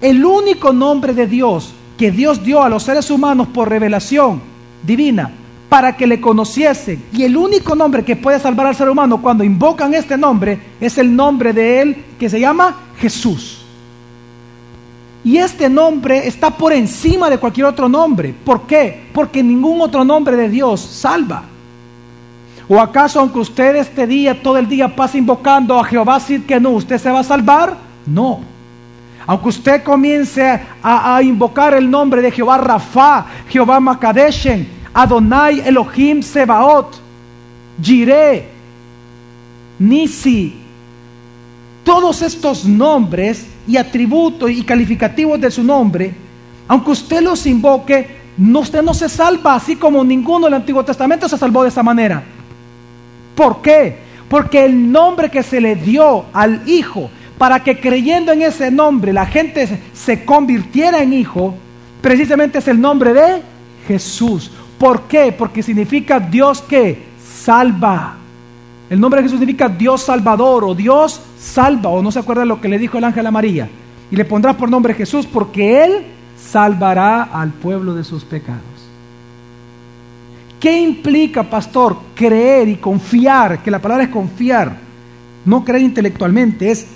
el 0.00 0.24
único 0.24 0.72
nombre 0.72 1.14
de 1.14 1.26
Dios 1.26 1.72
que 1.96 2.10
Dios 2.10 2.42
dio 2.44 2.62
a 2.62 2.68
los 2.68 2.82
seres 2.82 3.10
humanos 3.10 3.48
por 3.48 3.68
revelación 3.68 4.40
divina 4.82 5.30
para 5.68 5.96
que 5.96 6.06
le 6.06 6.20
conociesen 6.20 7.04
y 7.12 7.22
el 7.22 7.36
único 7.36 7.74
nombre 7.74 8.04
que 8.04 8.16
puede 8.16 8.38
salvar 8.38 8.66
al 8.66 8.76
ser 8.76 8.90
humano 8.90 9.22
cuando 9.22 9.44
invocan 9.44 9.94
este 9.94 10.18
nombre 10.18 10.60
es 10.80 10.98
el 10.98 11.14
nombre 11.14 11.52
de 11.52 11.80
Él 11.80 12.04
que 12.18 12.28
se 12.28 12.40
llama 12.40 12.76
Jesús. 12.98 13.58
Y 15.24 15.36
este 15.36 15.68
nombre 15.68 16.26
está 16.26 16.50
por 16.50 16.72
encima 16.72 17.30
de 17.30 17.38
cualquier 17.38 17.66
otro 17.66 17.88
nombre. 17.88 18.34
¿Por 18.44 18.66
qué? 18.66 19.08
Porque 19.14 19.42
ningún 19.42 19.80
otro 19.80 20.04
nombre 20.04 20.36
de 20.36 20.48
Dios 20.48 20.80
salva. 20.80 21.44
¿O 22.74 22.80
acaso 22.80 23.20
aunque 23.20 23.38
usted 23.38 23.76
este 23.76 24.06
día, 24.06 24.42
todo 24.42 24.56
el 24.56 24.66
día 24.66 24.96
pase 24.96 25.18
invocando 25.18 25.78
a 25.78 25.84
Jehová 25.84 26.18
que 26.48 26.58
no, 26.58 26.70
usted 26.70 26.96
se 26.96 27.10
va 27.10 27.20
a 27.20 27.22
salvar? 27.22 27.76
No. 28.06 28.40
Aunque 29.26 29.50
usted 29.50 29.82
comience 29.82 30.58
a, 30.82 31.22
invocar 31.22 31.74
el 31.74 31.90
nombre 31.90 32.22
de 32.22 32.30
Jehová 32.30 32.56
Rafa, 32.56 33.26
Jehová 33.50 33.78
Makadeshen, 33.78 34.66
Adonai 34.94 35.60
Elohim 35.60 36.22
Sebaot, 36.22 36.98
Jireh, 37.78 38.48
Nisi, 39.78 40.58
todos 41.84 42.22
estos 42.22 42.64
nombres 42.64 43.48
y 43.68 43.76
atributos 43.76 44.50
y 44.50 44.62
calificativos 44.62 45.38
de 45.38 45.50
su 45.50 45.62
nombre, 45.62 46.14
aunque 46.68 46.90
usted 46.92 47.20
los 47.20 47.44
invoque, 47.44 48.22
no, 48.38 48.60
usted 48.60 48.80
no 48.80 48.94
se 48.94 49.10
salva 49.10 49.56
así 49.56 49.76
como 49.76 50.02
ninguno 50.02 50.46
del 50.46 50.54
Antiguo 50.54 50.82
Testamento 50.82 51.28
se 51.28 51.36
salvó 51.36 51.64
de 51.64 51.68
esa 51.68 51.82
manera. 51.82 52.22
¿Por 53.34 53.62
qué? 53.62 53.98
Porque 54.28 54.64
el 54.64 54.90
nombre 54.90 55.30
que 55.30 55.42
se 55.42 55.60
le 55.60 55.76
dio 55.76 56.24
al 56.32 56.68
Hijo, 56.68 57.10
para 57.42 57.64
que 57.64 57.80
creyendo 57.80 58.30
en 58.30 58.42
ese 58.42 58.70
nombre 58.70 59.12
la 59.12 59.26
gente 59.26 59.68
se 59.92 60.24
convirtiera 60.24 61.02
en 61.02 61.12
hijo, 61.12 61.54
precisamente 62.00 62.58
es 62.58 62.68
el 62.68 62.80
nombre 62.80 63.12
de 63.12 63.42
Jesús. 63.88 64.48
¿Por 64.78 65.02
qué? 65.08 65.34
Porque 65.36 65.60
significa 65.60 66.20
Dios 66.20 66.62
que 66.62 67.02
salva. 67.20 68.14
El 68.88 69.00
nombre 69.00 69.18
de 69.18 69.24
Jesús 69.24 69.40
significa 69.40 69.68
Dios 69.68 70.02
salvador 70.02 70.62
o 70.62 70.72
Dios 70.72 71.20
salva, 71.36 71.90
o 71.90 72.00
no 72.00 72.12
se 72.12 72.20
acuerda 72.20 72.44
lo 72.44 72.60
que 72.60 72.68
le 72.68 72.78
dijo 72.78 72.96
el 72.96 73.04
ángel 73.04 73.26
a 73.26 73.32
María. 73.32 73.68
Y 74.10 74.14
le 74.14 74.24
pondrás 74.24 74.54
por 74.54 74.70
nombre 74.70 74.94
Jesús 74.94 75.26
porque 75.26 75.82
Él 75.82 76.04
salvará 76.38 77.24
al 77.24 77.50
pueblo 77.50 77.92
de 77.94 78.04
sus 78.04 78.24
pecados. 78.24 78.71
¿Qué 80.62 80.80
implica, 80.80 81.42
pastor, 81.42 81.98
creer 82.14 82.68
y 82.68 82.76
confiar? 82.76 83.64
Que 83.64 83.70
la 83.72 83.80
palabra 83.80 84.04
es 84.04 84.10
confiar, 84.10 84.76
no 85.44 85.64
creer 85.64 85.82
intelectualmente, 85.82 86.70
es, 86.70 86.86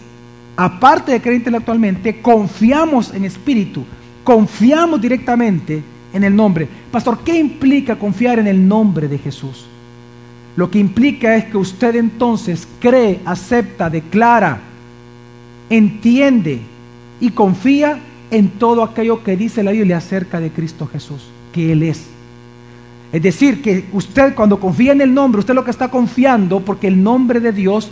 aparte 0.56 1.11
de 1.11 1.20
creer 1.20 1.38
intelectualmente, 1.38 2.23
confiamos 2.23 3.12
en 3.12 3.25
espíritu, 3.25 3.82
confiamos 4.23 5.00
directamente 5.00 5.82
en 6.12 6.23
el 6.23 6.37
nombre. 6.37 6.68
Pastor, 6.92 7.18
¿qué 7.25 7.37
implica 7.37 7.99
confiar 7.99 8.38
en 8.38 8.46
el 8.46 8.68
nombre 8.68 9.08
de 9.08 9.18
Jesús? 9.18 9.66
Lo 10.54 10.70
que 10.70 10.78
implica 10.78 11.35
es 11.35 11.46
que 11.46 11.56
usted 11.56 11.96
entonces 11.96 12.68
cree, 12.78 13.18
acepta, 13.25 13.90
declara, 13.90 14.61
entiende 15.70 16.61
y 17.20 17.30
confía 17.30 17.99
en 18.30 18.49
todo 18.49 18.85
aquello 18.85 19.25
que 19.25 19.37
dice 19.37 19.64
la 19.64 19.73
Biblia 19.73 19.96
acerca 19.96 20.38
de 20.38 20.50
Cristo 20.52 20.87
Jesús, 20.87 21.25
que 21.52 21.73
Él 21.73 21.82
es. 21.82 22.15
Es 23.12 23.22
decir, 23.22 23.62
que 23.62 23.84
usted 23.92 24.34
cuando 24.34 24.58
confía 24.58 24.92
en 24.92 25.00
el 25.00 25.14
nombre, 25.14 25.38
usted 25.38 25.54
lo 25.54 25.64
que 25.64 25.70
está 25.70 25.88
confiando, 25.88 26.60
porque 26.60 26.88
el 26.88 27.02
nombre 27.02 27.40
de 27.40 27.52
Dios 27.52 27.90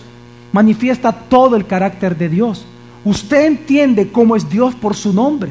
manifiesta 0.52 1.12
todo 1.12 1.56
el 1.56 1.66
carácter 1.66 2.16
de 2.16 2.28
Dios. 2.28 2.66
Usted 3.04 3.47
entiende 3.47 4.11
cómo 4.11 4.35
es 4.37 4.49
Dios 4.49 4.75
por 4.75 4.94
su 4.94 5.12
nombre. 5.12 5.50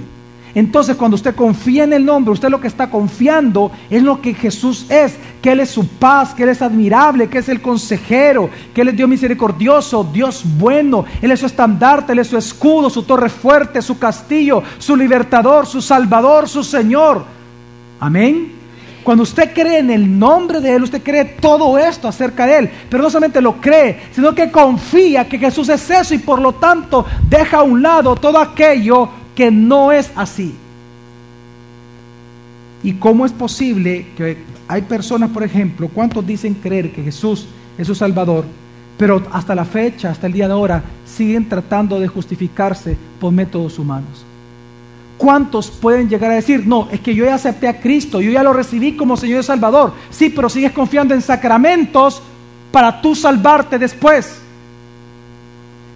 Entonces 0.55 0.96
cuando 0.96 1.15
usted 1.15 1.36
confía 1.36 1.84
en 1.84 1.93
el 1.93 2.05
nombre, 2.05 2.32
usted 2.32 2.50
lo 2.50 2.62
que 2.62 2.67
está 2.67 2.89
confiando 2.89 3.72
es 3.89 4.03
lo 4.03 4.22
que 4.22 4.36
Jesús 4.36 4.86
es, 4.89 5.17
que 5.41 5.51
Él 5.51 5.62
es 5.62 5.72
su 5.72 5.88
paz, 5.88 6.34
que 6.36 6.43
Él 6.43 6.50
es 6.50 6.62
admirable, 6.62 7.27
que 7.27 7.39
es 7.39 7.50
el 7.50 7.60
consejero, 7.60 8.50
que 8.74 8.82
Él 8.82 8.89
es 8.89 8.96
Dios 8.96 9.10
misericordioso, 9.10 10.08
Dios 10.13 10.43
bueno, 10.60 11.05
Él 11.22 11.32
es 11.32 11.39
su 11.39 11.48
estandarte, 11.48 12.12
Él 12.13 12.20
es 12.20 12.27
su 12.27 12.38
escudo, 12.38 12.89
su 12.91 13.01
torre 13.01 13.29
fuerte, 13.29 13.82
su 13.82 13.98
castillo, 13.98 14.62
su 14.77 14.96
libertador, 14.96 15.65
su 15.65 15.82
salvador, 15.82 16.48
su 16.48 16.63
Señor. 16.63 17.25
Amén. 18.00 18.62
Cuando 19.03 19.24
usted 19.24 19.53
cree 19.53 19.79
en 19.79 19.91
el 19.91 20.17
nombre 20.17 20.62
de 20.62 20.75
Él, 20.75 20.83
usted 20.83 21.03
cree 21.03 21.25
todo 21.25 21.77
esto 21.77 22.07
acerca 22.07 22.45
de 22.45 22.57
Él. 22.57 22.72
Pero 22.89 23.03
no 23.03 23.10
solamente 23.10 23.41
lo 23.41 23.60
cree, 23.60 24.00
sino 24.12 24.33
que 24.33 24.50
confía 24.50 25.27
que 25.27 25.38
Jesús 25.38 25.69
es 25.69 25.89
eso 25.89 26.13
y 26.13 26.19
por 26.19 26.39
lo 26.39 26.53
tanto 26.53 27.05
deja 27.29 27.57
a 27.57 27.63
un 27.63 27.81
lado 27.81 28.15
todo 28.15 28.39
aquello 28.39 29.10
que 29.36 29.51
no 29.51 29.91
es 29.91 30.12
así. 30.15 30.55
¿Y 32.83 32.93
cómo 32.93 33.25
es 33.25 33.31
posible 33.31 34.07
que 34.15 34.38
hay 34.67 34.81
personas, 34.83 35.29
por 35.29 35.43
ejemplo, 35.43 35.89
cuántos 35.89 36.25
dicen 36.25 36.53
creer 36.55 36.91
que 36.91 37.03
Jesús 37.03 37.48
es 37.77 37.88
su 37.88 37.95
Salvador, 37.95 38.45
Pero 38.95 39.24
hasta 39.31 39.55
la 39.55 39.65
fecha, 39.65 40.12
hasta 40.12 40.27
el 40.27 40.33
día 40.33 40.48
de 40.48 40.53
ahora, 40.53 40.83
siguen 41.03 41.50
tratando 41.50 42.00
de 42.00 42.07
justificarse 42.07 42.95
por 43.19 43.33
métodos 43.33 43.79
humanos. 43.79 44.24
¿Cuántos 45.17 45.70
pueden 45.70 46.10
llegar 46.10 46.32
a 46.32 46.36
decir, 46.36 46.65
no, 46.65 46.88
es 46.91 47.00
que 47.00 47.15
yo 47.15 47.25
ya 47.25 47.36
acepté 47.36 47.67
a 47.67 47.79
Cristo, 47.79 48.20
yo 48.20 48.32
ya 48.32 48.43
lo 48.43 48.51
recibí 48.51 48.98
como 48.98 49.15
Señor 49.15 49.41
y 49.41 49.43
Salvador? 49.43 49.93
Sí, 50.10 50.29
pero 50.29 50.50
sigues 50.50 50.72
confiando 50.72 51.13
en 51.13 51.22
sacramentos 51.22 52.22
para 52.72 53.01
tú 53.01 53.15
salvarte 53.15 53.77
después. 53.77 54.39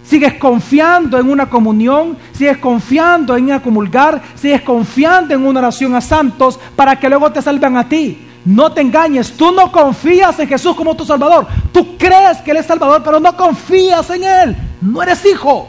Sigues 0.04 0.34
confiando 0.34 1.18
en 1.18 1.28
una 1.28 1.50
comunión, 1.50 2.16
sigues 2.32 2.56
confiando 2.56 3.36
en 3.36 3.52
acomulgar, 3.52 4.22
sigues 4.34 4.62
confiando 4.62 5.34
en 5.34 5.44
una 5.44 5.60
oración 5.60 5.94
a 5.94 6.00
santos 6.00 6.58
para 6.74 6.98
que 6.98 7.10
luego 7.10 7.30
te 7.30 7.42
salven 7.42 7.76
a 7.76 7.86
ti. 7.86 8.24
No 8.46 8.72
te 8.72 8.80
engañes, 8.80 9.32
tú 9.32 9.52
no 9.52 9.70
confías 9.70 10.38
en 10.38 10.48
Jesús 10.48 10.74
como 10.74 10.96
tu 10.96 11.04
Salvador. 11.04 11.46
Tú 11.72 11.98
crees 11.98 12.38
que 12.38 12.52
Él 12.52 12.56
es 12.56 12.66
Salvador, 12.66 13.02
pero 13.04 13.20
no 13.20 13.36
confías 13.36 14.08
en 14.08 14.24
Él. 14.24 14.56
No 14.80 15.02
eres 15.02 15.22
hijo. 15.26 15.68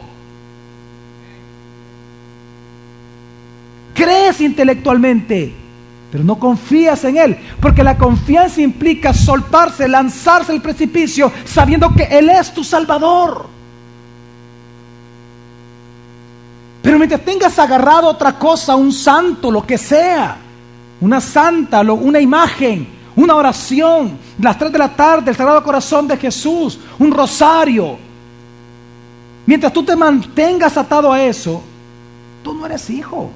Crees 4.00 4.40
intelectualmente, 4.40 5.52
pero 6.10 6.24
no 6.24 6.38
confías 6.38 7.04
en 7.04 7.18
Él. 7.18 7.38
Porque 7.60 7.84
la 7.84 7.98
confianza 7.98 8.62
implica 8.62 9.12
soltarse, 9.12 9.86
lanzarse 9.86 10.52
al 10.52 10.62
precipicio, 10.62 11.30
sabiendo 11.44 11.92
que 11.94 12.04
Él 12.04 12.30
es 12.30 12.50
tu 12.54 12.64
Salvador. 12.64 13.44
Pero 16.80 16.96
mientras 16.96 17.20
tengas 17.20 17.58
agarrado 17.58 18.08
otra 18.08 18.38
cosa, 18.38 18.74
un 18.74 18.90
santo, 18.90 19.50
lo 19.50 19.66
que 19.66 19.76
sea, 19.76 20.38
una 21.02 21.20
santa, 21.20 21.82
una 21.82 22.20
imagen, 22.20 22.88
una 23.16 23.34
oración, 23.34 24.16
las 24.38 24.56
tres 24.56 24.72
de 24.72 24.78
la 24.78 24.96
tarde, 24.96 25.30
el 25.30 25.36
Sagrado 25.36 25.62
Corazón 25.62 26.08
de 26.08 26.16
Jesús, 26.16 26.80
un 26.98 27.10
rosario. 27.10 27.98
Mientras 29.44 29.74
tú 29.74 29.82
te 29.82 29.94
mantengas 29.94 30.78
atado 30.78 31.12
a 31.12 31.22
eso, 31.22 31.62
tú 32.42 32.54
no 32.54 32.64
eres 32.64 32.88
hijo. 32.88 33.30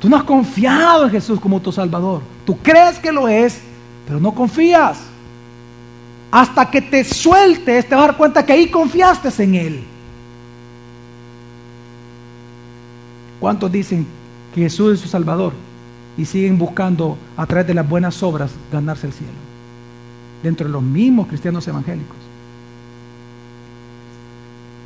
Tú 0.00 0.08
no 0.08 0.16
has 0.16 0.22
confiado 0.22 1.04
en 1.04 1.10
Jesús 1.10 1.40
como 1.40 1.60
tu 1.60 1.72
Salvador. 1.72 2.22
Tú 2.44 2.56
crees 2.58 2.98
que 2.98 3.12
lo 3.12 3.28
es, 3.28 3.60
pero 4.06 4.20
no 4.20 4.34
confías. 4.34 4.98
Hasta 6.30 6.70
que 6.70 6.80
te 6.80 7.04
sueltes, 7.04 7.88
te 7.88 7.94
vas 7.94 8.04
a 8.04 8.06
dar 8.08 8.16
cuenta 8.16 8.44
que 8.44 8.52
ahí 8.52 8.70
confiaste 8.70 9.42
en 9.42 9.54
Él. 9.54 9.84
¿Cuántos 13.40 13.70
dicen 13.70 14.06
que 14.54 14.62
Jesús 14.62 14.94
es 14.94 15.00
su 15.00 15.08
Salvador? 15.08 15.52
y 16.18 16.24
siguen 16.24 16.58
buscando 16.58 17.16
a 17.36 17.46
través 17.46 17.68
de 17.68 17.74
las 17.74 17.88
buenas 17.88 18.22
obras 18.24 18.50
ganarse 18.72 19.06
el 19.06 19.12
cielo. 19.12 19.32
Dentro 20.42 20.66
de 20.66 20.72
los 20.72 20.82
mismos 20.82 21.28
cristianos 21.28 21.66
evangélicos. 21.68 22.16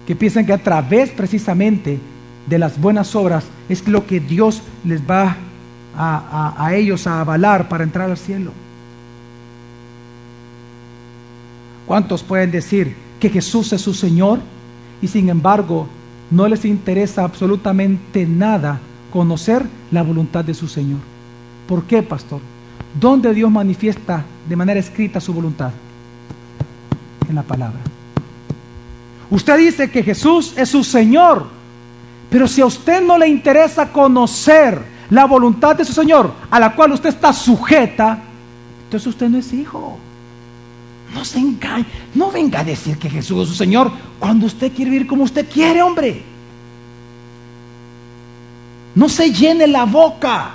Que 0.07 0.14
piensan 0.14 0.45
que 0.45 0.52
a 0.52 0.62
través 0.62 1.11
precisamente 1.11 1.99
de 2.47 2.59
las 2.59 2.81
buenas 2.81 3.15
obras 3.15 3.45
es 3.69 3.87
lo 3.89 4.07
que 4.07 4.21
Dios 4.21 4.63
les 4.85 5.01
va 5.03 5.37
a, 5.97 6.55
a 6.57 6.75
ellos 6.75 7.07
a 7.07 7.21
avalar 7.21 7.69
para 7.69 7.85
entrar 7.85 8.11
al 8.11 8.17
cielo. 8.17 8.53
¿Cuántos 11.87 12.23
pueden 12.23 12.51
decir 12.51 12.95
que 13.21 13.29
Jesús 13.29 13.73
es 13.73 13.81
su 13.81 13.95
Señor 13.95 14.41
y 15.01 15.09
sin 15.09 15.29
embargo 15.29 15.87
no 16.31 16.49
les 16.49 16.65
interesa 16.65 17.25
absolutamente 17.25 18.27
nada 18.27 18.81
conocer 19.13 19.67
la 19.91 20.03
voluntad 20.03 20.45
de 20.45 20.55
su 20.55 20.69
Señor? 20.69 21.01
¿Por 21.67 21.85
qué, 21.85 22.03
pastor? 22.03 22.41
¿Dónde 22.99 23.33
Dios 23.33 23.51
manifiesta 23.51 24.25
de 24.49 24.57
manera 24.57 24.81
escrita 24.81 25.21
su 25.21 25.33
voluntad? 25.33 25.71
En 27.29 27.35
la 27.35 27.43
palabra. 27.43 27.79
Usted 29.31 29.57
dice 29.57 29.91
que 29.91 30.03
Jesús 30.03 30.53
es 30.57 30.69
su 30.69 30.85
Señor, 30.85 31.47
pero 32.33 32.49
si 32.49 32.62
a 32.62 32.67
usted 32.67 33.03
no 33.03 33.19
le 33.19 33.29
interesa 33.29 33.93
conocer 33.93 34.81
la 35.11 35.27
voluntad 35.27 35.77
de 35.77 35.85
su 35.85 35.93
Señor, 35.93 36.33
a 36.51 36.59
la 36.59 36.75
cual 36.75 36.93
usted 36.93 37.11
está 37.11 37.31
sujeta, 37.31 38.19
entonces 38.85 39.07
usted 39.07 39.29
no 39.29 39.37
es 39.37 39.53
hijo. 39.53 39.99
No 41.12 41.27
se 41.27 41.41
engañe, 41.41 41.85
no 42.15 42.31
venga 42.31 42.61
a 42.61 42.65
decir 42.65 42.97
que 42.97 43.11
Jesús 43.11 43.43
es 43.43 43.49
su 43.51 43.55
Señor 43.55 43.93
cuando 44.19 44.47
usted 44.47 44.73
quiere 44.73 44.91
vivir 44.91 45.07
como 45.07 45.25
usted 45.25 45.47
quiere, 45.47 45.83
hombre. 45.83 46.23
No 48.95 49.11
se 49.11 49.31
llene 49.31 49.67
la 49.67 49.85
boca. 49.85 50.53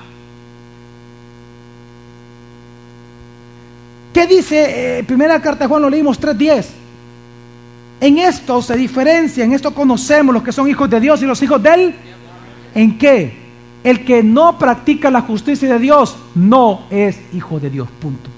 ¿Qué 4.11 4.25
dice 4.25 4.97
eh, 4.97 5.03
primera 5.03 5.39
carta 5.39 5.65
de 5.65 5.67
Juan? 5.67 5.83
Lo 5.83 5.91
leímos 5.91 6.19
3.10. 6.19 6.65
En 7.99 8.19
esto 8.19 8.61
se 8.61 8.75
diferencia, 8.75 9.43
en 9.43 9.53
esto 9.53 9.73
conocemos 9.73 10.33
los 10.33 10.43
que 10.43 10.51
son 10.51 10.69
hijos 10.69 10.89
de 10.89 10.99
Dios 10.99 11.21
y 11.21 11.25
los 11.25 11.41
hijos 11.41 11.61
de 11.61 11.73
Él. 11.73 11.95
¿En 12.75 12.97
qué? 12.97 13.47
El 13.83 14.05
que 14.05 14.21
no 14.21 14.59
practica 14.59 15.09
la 15.09 15.21
justicia 15.21 15.73
de 15.73 15.79
Dios 15.79 16.15
no 16.35 16.81
es 16.89 17.19
hijo 17.33 17.59
de 17.59 17.69
Dios. 17.69 17.87
Punto. 17.99 18.29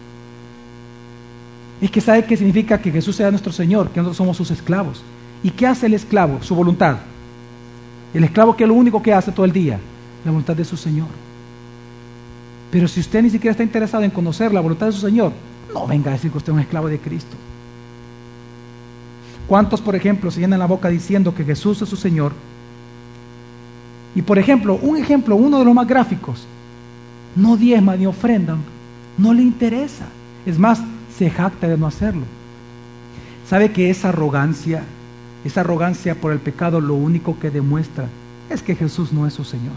Es 1.81 1.91
que 1.91 2.01
sabe 2.01 2.25
qué 2.25 2.37
significa 2.37 2.81
que 2.81 2.91
Jesús 2.91 3.15
sea 3.15 3.31
nuestro 3.31 3.51
Señor, 3.51 3.89
que 3.89 3.99
nosotros 3.99 4.17
somos 4.17 4.37
sus 4.37 4.51
esclavos. 4.51 5.01
¿Y 5.43 5.51
qué 5.51 5.67
hace 5.67 5.85
el 5.85 5.93
esclavo? 5.93 6.41
Su 6.41 6.55
voluntad. 6.55 6.97
El 8.13 8.23
esclavo 8.23 8.55
que 8.55 8.63
es 8.63 8.67
lo 8.67 8.75
único 8.75 9.01
que 9.01 9.13
hace 9.13 9.31
todo 9.31 9.45
el 9.45 9.51
día, 9.53 9.79
la 10.25 10.31
voluntad 10.31 10.55
de 10.55 10.65
su 10.65 10.77
Señor. 10.77 11.07
Pero 12.71 12.87
si 12.87 12.99
usted 12.99 13.21
ni 13.23 13.29
siquiera 13.29 13.51
está 13.51 13.63
interesado 13.63 14.03
en 14.03 14.11
conocer 14.11 14.53
la 14.53 14.61
voluntad 14.61 14.87
de 14.87 14.91
su 14.91 15.01
Señor, 15.01 15.31
no 15.73 15.87
venga 15.87 16.11
a 16.11 16.13
decir 16.13 16.31
que 16.31 16.37
usted 16.37 16.51
es 16.51 16.55
un 16.55 16.61
esclavo 16.61 16.87
de 16.87 16.99
Cristo. 16.99 17.35
¿Cuántos, 19.49 19.81
por 19.81 19.95
ejemplo, 19.95 20.29
se 20.29 20.41
llenan 20.41 20.59
la 20.59 20.67
boca 20.67 20.89
diciendo 20.89 21.33
que 21.33 21.43
Jesús 21.43 21.81
es 21.81 21.89
su 21.89 21.95
Señor? 21.95 22.33
Y 24.13 24.21
por 24.21 24.37
ejemplo, 24.37 24.77
un 24.79 24.95
ejemplo, 24.95 25.35
uno 25.35 25.57
de 25.57 25.65
los 25.65 25.73
más 25.73 25.87
gráficos, 25.87 26.45
no 27.35 27.57
diezma 27.57 27.95
ni 27.95 28.05
ofrendan, 28.05 28.59
no 29.17 29.33
le 29.33 29.41
interesa. 29.41 30.05
Es 30.45 30.59
más, 30.59 30.79
se 31.17 31.31
jacta 31.31 31.67
de 31.67 31.79
no 31.79 31.87
hacerlo. 31.87 32.21
¿Sabe 33.47 33.71
que 33.71 33.89
esa 33.89 34.09
arrogancia, 34.09 34.83
esa 35.43 35.61
arrogancia 35.61 36.13
por 36.13 36.31
el 36.31 36.37
pecado, 36.37 36.79
lo 36.79 36.93
único 36.93 37.39
que 37.39 37.49
demuestra 37.49 38.05
es 38.51 38.61
que 38.61 38.75
Jesús 38.75 39.11
no 39.11 39.25
es 39.25 39.33
su 39.33 39.43
Señor? 39.43 39.73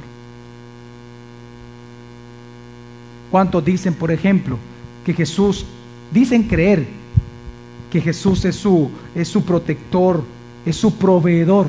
¿Cuántos 3.30 3.64
dicen, 3.64 3.94
por 3.94 4.10
ejemplo, 4.10 4.58
que 5.02 5.14
Jesús 5.14 5.64
dicen 6.12 6.42
creer 6.42 7.01
que 7.92 8.00
Jesús 8.00 8.42
es 8.46 8.56
su, 8.56 8.90
es 9.14 9.28
su 9.28 9.44
protector, 9.44 10.24
es 10.64 10.74
su 10.76 10.94
proveedor, 10.94 11.66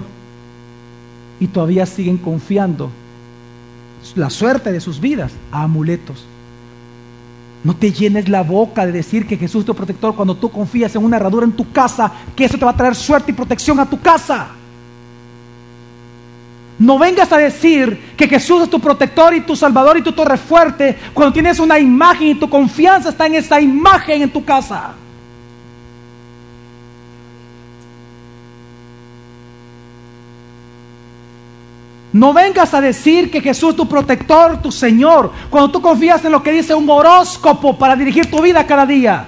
y 1.38 1.48
todavía 1.48 1.86
siguen 1.86 2.18
confiando 2.18 2.90
la 4.16 4.30
suerte 4.30 4.72
de 4.72 4.80
sus 4.80 5.02
vidas 5.02 5.34
a 5.52 5.64
amuletos. 5.64 6.24
No 7.66 7.76
te 7.76 7.92
llenes 7.92 8.30
la 8.30 8.42
boca 8.42 8.86
de 8.86 8.94
decir 8.94 9.28
que 9.28 9.36
Jesús 9.36 9.62
es 9.62 9.66
tu 9.66 9.76
protector 9.76 10.16
cuando 10.16 10.38
tú 10.38 10.50
confías 10.50 10.96
en 10.96 11.04
una 11.04 11.18
herradura 11.18 11.46
en 11.46 11.52
tu 11.52 11.70
casa, 11.74 12.10
que 12.34 12.46
eso 12.46 12.58
te 12.58 12.64
va 12.64 12.72
a 12.72 12.78
traer 12.78 12.96
suerte 12.96 13.32
y 13.32 13.36
protección 13.36 13.82
a 13.82 13.90
tu 13.90 14.00
casa. 14.00 14.48
No 16.80 16.98
vengas 16.98 17.34
a 17.34 17.38
decir 17.38 18.14
que 18.16 18.30
Jesús 18.30 18.64
es 18.64 18.70
tu 18.70 18.80
protector 18.80 19.34
y 19.34 19.42
tu 19.42 19.58
salvador 19.58 19.98
y 19.98 20.02
tu 20.02 20.14
torre 20.14 20.38
fuerte 20.38 20.98
cuando 21.14 21.34
tienes 21.34 21.60
una 21.60 21.78
imagen 21.80 22.30
y 22.30 22.36
tu 22.36 22.50
confianza 22.50 23.10
está 23.10 23.26
en 23.26 23.36
esa 23.36 23.60
imagen 23.60 24.22
en 24.22 24.32
tu 24.32 24.46
casa. 24.46 24.94
No 32.14 32.32
vengas 32.32 32.74
a 32.74 32.82
decir 32.82 33.30
que 33.30 33.42
Jesús 33.42 33.72
es 33.72 33.76
tu 33.76 33.88
protector, 33.88 34.62
tu 34.62 34.72
Señor, 34.72 35.32
cuando 35.50 35.72
tú 35.72 35.82
confías 35.82 36.24
en 36.24 36.32
lo 36.32 36.42
que 36.44 36.52
dice 36.52 36.74
un 36.74 36.90
horóscopo 36.90 37.78
para 37.78 37.96
dirigir 37.96 38.30
tu 38.30 38.42
vida 38.42 38.66
cada 38.66 38.86
día. 38.86 39.26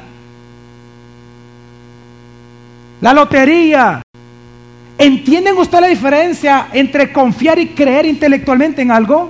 La 3.02 3.12
lotería, 3.12 4.02
¿Entienden 4.98 5.58
ustedes 5.58 5.82
la 5.82 5.88
diferencia 5.88 6.68
entre 6.72 7.12
confiar 7.12 7.60
y 7.60 7.68
creer 7.70 8.06
intelectualmente 8.06 8.82
en 8.82 8.92
algo? 8.92 9.30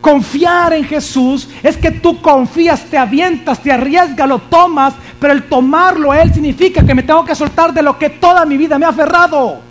Confiar 0.00 0.72
en 0.72 0.84
Jesús 0.84 1.48
es 1.62 1.76
que 1.76 1.92
tú 1.92 2.20
confías, 2.20 2.84
te 2.86 2.98
avientas, 2.98 3.60
te 3.62 3.70
arriesgas, 3.70 4.28
lo 4.28 4.40
tomas, 4.40 4.94
pero 5.20 5.32
el 5.32 5.44
tomarlo 5.44 6.10
a 6.10 6.22
Él 6.22 6.34
significa 6.34 6.84
que 6.84 6.94
me 6.94 7.04
tengo 7.04 7.24
que 7.24 7.36
soltar 7.36 7.72
de 7.72 7.82
lo 7.82 7.96
que 7.96 8.10
toda 8.10 8.44
mi 8.44 8.56
vida 8.56 8.78
me 8.78 8.86
ha 8.86 8.88
aferrado. 8.88 9.67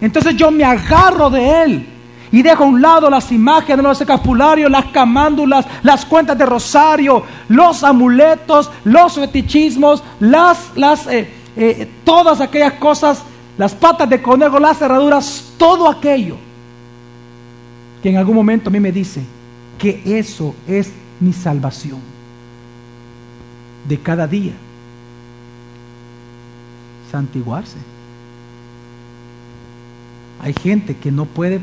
Entonces 0.00 0.36
yo 0.36 0.50
me 0.50 0.64
agarro 0.64 1.30
de 1.30 1.62
Él 1.62 1.86
y 2.32 2.42
dejo 2.42 2.64
a 2.64 2.66
un 2.66 2.80
lado 2.80 3.10
las 3.10 3.30
imágenes, 3.32 3.84
los 3.84 4.00
escapularios, 4.00 4.70
las 4.70 4.86
camándulas, 4.86 5.66
las 5.82 6.04
cuentas 6.04 6.38
de 6.38 6.46
rosario, 6.46 7.24
los 7.48 7.82
amuletos, 7.82 8.70
los 8.84 9.14
fetichismos, 9.14 10.02
las, 10.20 10.70
las, 10.76 11.06
eh, 11.06 11.28
eh, 11.56 11.90
todas 12.04 12.40
aquellas 12.40 12.74
cosas, 12.74 13.22
las 13.58 13.74
patas 13.74 14.08
de 14.08 14.22
conejo, 14.22 14.58
las 14.58 14.78
cerraduras, 14.78 15.52
todo 15.58 15.88
aquello 15.88 16.36
que 18.02 18.10
en 18.10 18.16
algún 18.16 18.36
momento 18.36 18.70
a 18.70 18.72
mí 18.72 18.80
me 18.80 18.92
dice 18.92 19.22
que 19.78 20.02
eso 20.06 20.54
es 20.66 20.90
mi 21.20 21.32
salvación 21.32 21.98
de 23.86 23.98
cada 23.98 24.26
día. 24.26 24.52
santiguarse. 27.10 27.76
Hay 30.42 30.54
gente 30.54 30.96
que 30.96 31.12
no 31.12 31.26
puede 31.26 31.60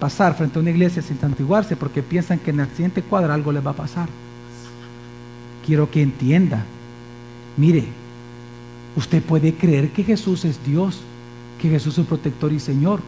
pasar 0.00 0.34
frente 0.36 0.58
a 0.58 0.62
una 0.62 0.70
iglesia 0.70 1.02
sin 1.02 1.18
santiguarse 1.18 1.76
porque 1.76 2.02
piensan 2.02 2.38
que 2.38 2.50
en 2.50 2.60
el 2.60 2.68
siguiente 2.68 3.02
cuadro 3.02 3.32
algo 3.32 3.52
les 3.52 3.64
va 3.64 3.72
a 3.72 3.76
pasar. 3.76 4.08
Quiero 5.66 5.90
que 5.90 6.02
entienda. 6.02 6.64
Mire, 7.56 7.84
usted 8.96 9.22
puede 9.22 9.54
creer 9.54 9.90
que 9.90 10.02
Jesús 10.02 10.44
es 10.44 10.64
Dios, 10.64 11.00
que 11.60 11.68
Jesús 11.68 11.98
es 11.98 12.06
protector 12.06 12.52
y 12.52 12.60
Señor, 12.60 13.00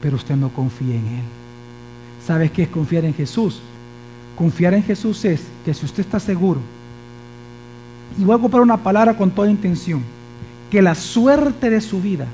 pero 0.00 0.16
usted 0.16 0.36
no 0.36 0.48
confía 0.48 0.94
en 0.94 1.06
Él. 1.06 1.24
¿Sabes 2.26 2.50
qué 2.50 2.62
es 2.62 2.68
confiar 2.68 3.04
en 3.04 3.14
Jesús? 3.14 3.60
Confiar 4.36 4.74
en 4.74 4.82
Jesús 4.82 5.24
es 5.24 5.42
que 5.64 5.74
si 5.74 5.84
usted 5.84 6.00
está 6.00 6.18
seguro, 6.18 6.60
y 8.18 8.24
voy 8.24 8.32
a 8.32 8.36
ocupar 8.36 8.60
una 8.60 8.76
palabra 8.76 9.16
con 9.16 9.30
toda 9.30 9.50
intención, 9.50 10.02
que 10.70 10.82
la 10.82 10.94
suerte 10.94 11.70
de 11.70 11.80
su 11.80 12.00
vida 12.00 12.26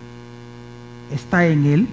está 1.11 1.47
en 1.47 1.67
Él, 1.67 1.89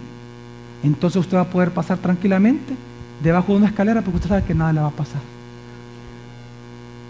entonces 0.84 1.20
usted 1.20 1.38
va 1.38 1.42
a 1.42 1.50
poder 1.50 1.72
pasar 1.72 1.98
tranquilamente 1.98 2.76
debajo 3.24 3.52
de 3.52 3.58
una 3.60 3.68
escalera 3.68 4.02
porque 4.02 4.18
usted 4.18 4.30
sabe 4.30 4.44
que 4.44 4.54
nada 4.54 4.74
le 4.74 4.82
va 4.82 4.88
a 4.88 4.92
pasar. 4.92 5.22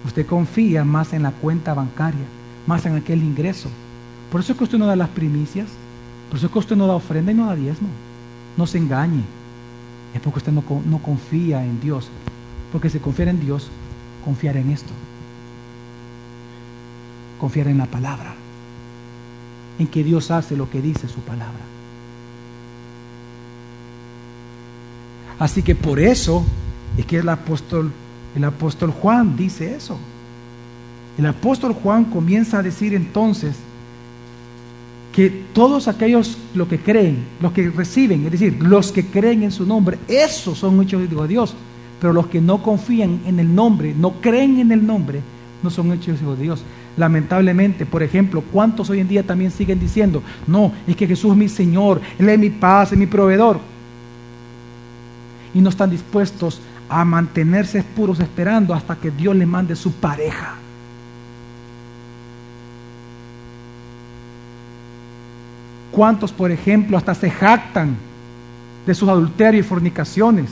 Usted 0.06 0.26
confía 0.26 0.84
más 0.84 1.14
en 1.14 1.24
la 1.24 1.32
cuenta 1.32 1.74
bancaria, 1.74 2.26
más 2.66 2.86
en 2.86 2.96
aquel 2.96 3.24
ingreso. 3.24 3.70
Por 4.32 4.42
eso 4.42 4.54
es 4.54 4.58
que 4.58 4.64
usted 4.64 4.78
no 4.78 4.86
da 4.86 4.96
las 4.96 5.10
primicias, 5.10 5.68
por 6.30 6.38
eso 6.38 6.48
es 6.48 6.52
que 6.52 6.60
usted 6.60 6.76
no 6.76 6.88
da 6.88 6.94
ofrenda 6.94 7.32
y 7.32 7.36
no 7.36 7.48
da 7.48 7.56
diezmo. 7.56 7.90
No 8.56 8.66
se 8.66 8.78
engañe. 8.78 9.24
Es 10.14 10.22
porque 10.22 10.40
usted 10.40 10.52
no, 10.52 10.64
no 10.86 10.98
confía 11.00 11.64
en 11.64 11.80
Dios. 11.80 12.10
Porque 12.72 12.90
si 12.90 13.00
confiar 13.00 13.30
en 13.30 13.40
Dios, 13.40 13.70
confiar 14.24 14.58
en 14.58 14.72
esto. 14.72 14.92
Confiar 17.40 17.68
en 17.68 17.78
la 17.78 17.86
palabra. 17.86 18.34
En 19.80 19.88
que 19.88 20.04
Dios 20.04 20.32
hace 20.32 20.58
lo 20.58 20.70
que 20.70 20.82
dice 20.82 21.08
su 21.08 21.20
palabra. 21.22 21.77
Así 25.40 25.62
que 25.62 25.76
por 25.76 26.00
eso 26.00 26.44
es 26.98 27.06
que 27.06 27.18
el 27.18 27.30
apóstol, 27.30 27.92
el 28.36 28.44
apóstol 28.44 28.92
Juan 28.92 29.36
dice 29.36 29.76
eso. 29.76 29.98
El 31.18 31.26
apóstol 31.26 31.74
Juan 31.74 32.06
comienza 32.06 32.60
a 32.60 32.64
decir 32.64 32.94
entonces 32.94 33.56
que 35.14 35.46
todos 35.52 35.88
aquellos 35.88 36.38
los 36.54 36.68
que 36.68 36.80
creen, 36.80 37.26
los 37.42 37.52
que 37.52 37.70
reciben, 37.70 38.26
es 38.26 38.32
decir, 38.32 38.62
los 38.62 38.92
que 38.92 39.06
creen 39.06 39.44
en 39.44 39.52
su 39.52 39.66
nombre, 39.66 39.98
esos 40.08 40.60
son 40.60 40.80
hechos 40.82 41.10
de 41.10 41.28
Dios. 41.28 41.56
Pero 42.00 42.14
los 42.14 42.28
que 42.28 42.40
no 42.40 42.62
confían 42.62 43.22
en 43.26 43.40
el 43.40 43.54
nombre, 43.54 43.96
no 43.98 44.22
creen 44.22 44.60
en 44.60 44.72
el 44.72 44.86
nombre, 44.86 45.22
no 45.64 45.72
son 45.72 45.92
hechos 45.92 46.22
de 46.22 46.44
Dios. 46.44 46.64
Lamentablemente, 46.98 47.86
por 47.88 48.04
ejemplo, 48.04 48.44
¿cuántos 48.52 48.92
hoy 48.92 49.00
en 49.00 49.08
día 49.08 49.24
también 49.24 49.50
siguen 49.50 49.80
diciendo, 49.80 50.22
no, 50.46 50.72
es 50.86 50.96
que 50.96 51.08
Jesús 51.08 51.32
es 51.32 51.38
mi 51.38 51.50
Señor, 51.50 52.00
Él 52.20 52.30
es 52.30 52.38
mi 52.38 52.52
paz, 52.52 52.92
es 52.92 52.98
mi 52.98 53.08
proveedor? 53.08 53.60
Y 55.58 55.62
no 55.62 55.72
están 55.72 55.90
dispuestos 55.90 56.62
a 56.88 57.04
mantenerse 57.04 57.82
puros 57.82 58.20
esperando 58.20 58.76
hasta 58.76 58.96
que 58.96 59.10
Dios 59.10 59.36
le 59.36 59.48
mande 59.48 59.76
su 59.76 59.92
pareja. 59.92 60.54
¿Cuántos, 65.92 66.32
por 66.32 66.52
ejemplo, 66.52 66.96
hasta 66.96 67.16
se 67.16 67.32
jactan 67.32 67.96
de 68.86 68.94
sus 68.94 69.10
adulterios 69.10 69.66
y 69.66 69.68
fornicaciones? 69.68 70.52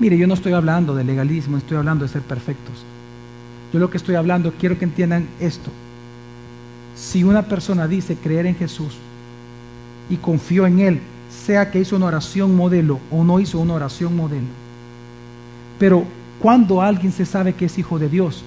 Mire, 0.00 0.16
yo 0.16 0.26
no 0.26 0.32
estoy 0.32 0.54
hablando 0.54 0.94
de 0.94 1.04
legalismo, 1.04 1.58
estoy 1.58 1.76
hablando 1.76 2.06
de 2.06 2.10
ser 2.10 2.22
perfectos. 2.22 2.86
Yo 3.70 3.78
lo 3.80 3.90
que 3.90 3.98
estoy 3.98 4.14
hablando, 4.14 4.54
quiero 4.58 4.78
que 4.78 4.86
entiendan 4.86 5.28
esto. 5.40 5.70
Si 6.96 7.22
una 7.22 7.42
persona 7.42 7.86
dice 7.86 8.16
creer 8.16 8.46
en 8.46 8.54
Jesús 8.54 8.96
y 10.08 10.16
confió 10.16 10.66
en 10.66 10.78
Él 10.78 11.00
sea 11.30 11.70
que 11.70 11.80
hizo 11.80 11.96
una 11.96 12.06
oración 12.06 12.54
modelo 12.54 13.00
o 13.10 13.24
no 13.24 13.40
hizo 13.40 13.58
una 13.58 13.74
oración 13.74 14.16
modelo. 14.16 14.46
Pero 15.78 16.04
cuando 16.40 16.82
alguien 16.82 17.12
se 17.12 17.26
sabe 17.26 17.54
que 17.54 17.66
es 17.66 17.78
hijo 17.78 17.98
de 17.98 18.08
Dios, 18.08 18.42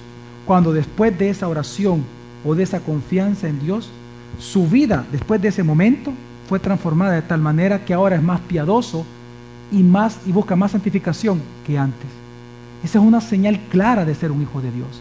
cuando 0.46 0.72
después 0.72 1.16
de 1.18 1.30
esa 1.30 1.48
oración 1.48 2.04
o 2.44 2.54
de 2.54 2.62
esa 2.62 2.80
confianza 2.80 3.48
en 3.48 3.60
Dios, 3.60 3.90
su 4.38 4.66
vida 4.66 5.04
después 5.12 5.40
de 5.40 5.48
ese 5.48 5.62
momento 5.62 6.12
fue 6.48 6.58
transformada 6.58 7.12
de 7.12 7.22
tal 7.22 7.40
manera 7.40 7.84
que 7.84 7.94
ahora 7.94 8.16
es 8.16 8.22
más 8.22 8.40
piadoso 8.40 9.04
y 9.70 9.82
más 9.82 10.18
y 10.26 10.32
busca 10.32 10.56
más 10.56 10.72
santificación 10.72 11.40
que 11.66 11.78
antes. 11.78 12.08
Esa 12.84 12.98
es 12.98 13.04
una 13.04 13.20
señal 13.20 13.60
clara 13.70 14.04
de 14.04 14.14
ser 14.14 14.30
un 14.32 14.42
hijo 14.42 14.60
de 14.60 14.72
Dios. 14.72 15.00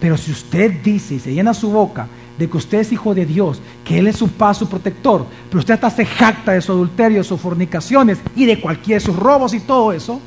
Pero 0.00 0.16
si 0.16 0.30
usted 0.30 0.82
dice 0.82 1.14
y 1.14 1.18
se 1.18 1.34
llena 1.34 1.54
su 1.54 1.70
boca 1.70 2.06
de 2.38 2.48
que 2.48 2.56
usted 2.56 2.78
es 2.78 2.92
hijo 2.92 3.14
de 3.14 3.26
Dios, 3.26 3.60
que 3.86 4.00
Él 4.00 4.08
es 4.08 4.16
su 4.16 4.28
paz, 4.28 4.58
su 4.58 4.68
protector, 4.68 5.24
pero 5.48 5.60
usted 5.60 5.74
hasta 5.74 5.90
se 5.90 6.04
jacta 6.04 6.52
de 6.52 6.60
su 6.60 6.72
adulterio, 6.72 7.18
de 7.18 7.24
sus 7.24 7.40
fornicaciones 7.40 8.18
y 8.34 8.44
de 8.44 8.60
cualquier 8.60 9.00
sus 9.00 9.14
robos 9.14 9.54
y 9.54 9.60
todo 9.60 9.92
eso, 9.92 10.20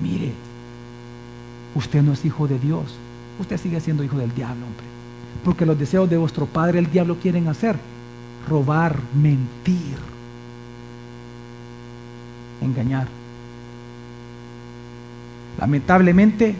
mire, 0.00 0.32
usted 1.74 2.02
no 2.02 2.12
es 2.12 2.24
hijo 2.24 2.46
de 2.46 2.56
Dios, 2.56 2.94
usted 3.40 3.58
sigue 3.58 3.80
siendo 3.80 4.04
hijo 4.04 4.16
del 4.16 4.32
diablo, 4.32 4.64
hombre. 4.64 4.86
Porque 5.44 5.66
los 5.66 5.76
deseos 5.76 6.08
de 6.08 6.18
vuestro 6.18 6.46
padre, 6.46 6.78
el 6.78 6.88
diablo, 6.88 7.16
quieren 7.20 7.48
hacer 7.48 7.74
robar, 8.48 8.96
mentir, 9.12 9.96
engañar. 12.60 13.08
Lamentablemente, 15.58 16.54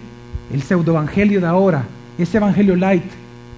el 0.52 0.62
pseudoevangelio 0.62 1.40
de 1.40 1.46
ahora, 1.46 1.84
ese 2.18 2.38
evangelio 2.38 2.74
light, 2.74 3.04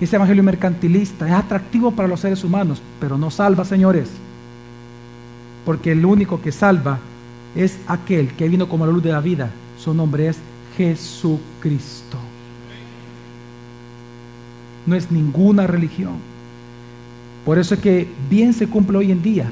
ese 0.05 0.17
evangelio 0.17 0.43
mercantilista 0.43 1.27
es 1.27 1.33
atractivo 1.33 1.91
para 1.91 2.09
los 2.09 2.21
seres 2.21 2.43
humanos, 2.43 2.81
pero 2.99 3.19
no 3.19 3.31
salva, 3.31 3.65
señores. 3.65 4.09
Porque 5.65 5.93
el 5.93 6.05
único 6.05 6.41
que 6.41 6.53
salva 6.53 6.99
es 7.55 7.79
aquel 7.87 8.33
que 8.33 8.49
vino 8.49 8.69
como 8.69 8.87
la 8.87 8.93
luz 8.93 9.03
de 9.03 9.13
la 9.13 9.21
vida. 9.21 9.51
Su 9.79 9.93
nombre 9.93 10.29
es 10.29 10.39
Jesucristo. 10.77 12.17
No 14.87 14.97
es 14.97 15.11
ninguna 15.11 15.67
religión. 15.67 16.15
Por 17.45 17.59
eso 17.59 17.75
es 17.75 17.81
que 17.81 18.09
bien 18.31 18.55
se 18.55 18.67
cumple 18.67 18.99
hoy 18.99 19.13
en 19.13 19.23
día. 19.23 19.51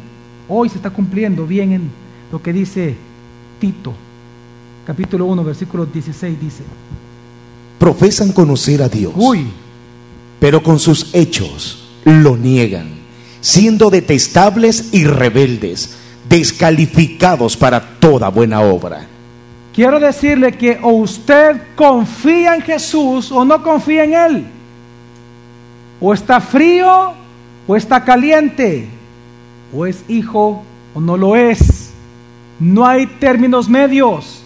Hoy 0.48 0.70
se 0.70 0.76
está 0.76 0.90
cumpliendo 0.90 1.46
bien 1.46 1.72
en 1.72 1.90
lo 2.32 2.42
que 2.42 2.52
dice 2.52 2.96
Tito, 3.60 3.92
capítulo 4.86 5.26
1, 5.26 5.44
versículo 5.44 5.84
16, 5.84 6.40
dice. 6.40 6.62
Profesan 7.78 8.32
conocer 8.32 8.82
a 8.82 8.88
Dios. 8.88 9.12
Uy, 9.14 9.46
pero 10.40 10.62
con 10.62 10.78
sus 10.78 11.14
hechos 11.14 11.88
lo 12.04 12.36
niegan, 12.36 12.88
siendo 13.40 13.90
detestables 13.90 14.92
y 14.92 15.04
rebeldes, 15.04 15.96
descalificados 16.28 17.56
para 17.56 17.98
toda 17.98 18.28
buena 18.28 18.60
obra. 18.60 19.06
Quiero 19.74 20.00
decirle 20.00 20.52
que 20.52 20.78
o 20.82 20.90
usted 20.90 21.60
confía 21.76 22.56
en 22.56 22.62
Jesús 22.62 23.30
o 23.30 23.44
no 23.44 23.62
confía 23.62 24.04
en 24.04 24.14
Él. 24.14 24.46
O 26.00 26.12
está 26.12 26.40
frío 26.40 27.12
o 27.66 27.76
está 27.76 28.04
caliente. 28.04 28.88
O 29.72 29.86
es 29.86 30.04
hijo 30.08 30.64
o 30.94 31.00
no 31.00 31.16
lo 31.16 31.36
es. 31.36 31.90
No 32.58 32.86
hay 32.86 33.06
términos 33.06 33.68
medios. 33.68 34.42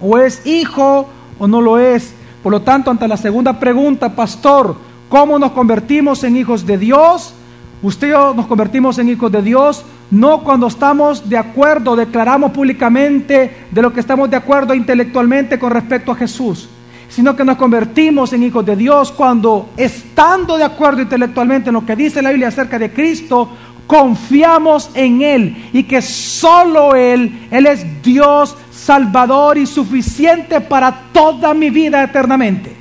O 0.00 0.16
es 0.18 0.46
hijo 0.46 1.08
o 1.38 1.46
no 1.46 1.60
lo 1.60 1.78
es. 1.78 2.14
Por 2.42 2.52
lo 2.52 2.62
tanto, 2.62 2.90
ante 2.90 3.06
la 3.06 3.16
segunda 3.16 3.58
pregunta, 3.58 4.14
pastor, 4.14 4.76
¿cómo 5.08 5.38
nos 5.38 5.52
convertimos 5.52 6.24
en 6.24 6.36
hijos 6.36 6.66
de 6.66 6.78
Dios? 6.78 7.34
Usted 7.82 8.08
y 8.08 8.10
yo 8.10 8.34
nos 8.34 8.46
convertimos 8.46 8.98
en 8.98 9.08
hijos 9.08 9.30
de 9.30 9.42
Dios 9.42 9.84
no 10.12 10.42
cuando 10.42 10.66
estamos 10.66 11.26
de 11.26 11.38
acuerdo, 11.38 11.96
declaramos 11.96 12.50
públicamente 12.50 13.64
de 13.70 13.82
lo 13.82 13.94
que 13.94 14.00
estamos 14.00 14.28
de 14.28 14.36
acuerdo 14.36 14.74
intelectualmente 14.74 15.58
con 15.58 15.70
respecto 15.70 16.12
a 16.12 16.14
Jesús, 16.14 16.68
sino 17.08 17.34
que 17.34 17.46
nos 17.46 17.56
convertimos 17.56 18.30
en 18.34 18.42
hijos 18.42 18.66
de 18.66 18.76
Dios 18.76 19.10
cuando, 19.10 19.70
estando 19.74 20.58
de 20.58 20.64
acuerdo 20.64 21.00
intelectualmente 21.00 21.70
en 21.70 21.74
lo 21.74 21.86
que 21.86 21.96
dice 21.96 22.20
la 22.20 22.28
Biblia 22.28 22.48
acerca 22.48 22.78
de 22.78 22.92
Cristo, 22.92 23.48
confiamos 23.86 24.90
en 24.92 25.22
Él 25.22 25.70
y 25.72 25.84
que 25.84 26.02
solo 26.02 26.94
Él, 26.94 27.48
Él 27.50 27.66
es 27.66 28.02
Dios 28.02 28.54
salvador 28.84 29.58
y 29.58 29.66
suficiente 29.66 30.60
para 30.60 30.92
toda 31.12 31.54
mi 31.54 31.70
vida 31.70 32.02
eternamente. 32.02 32.74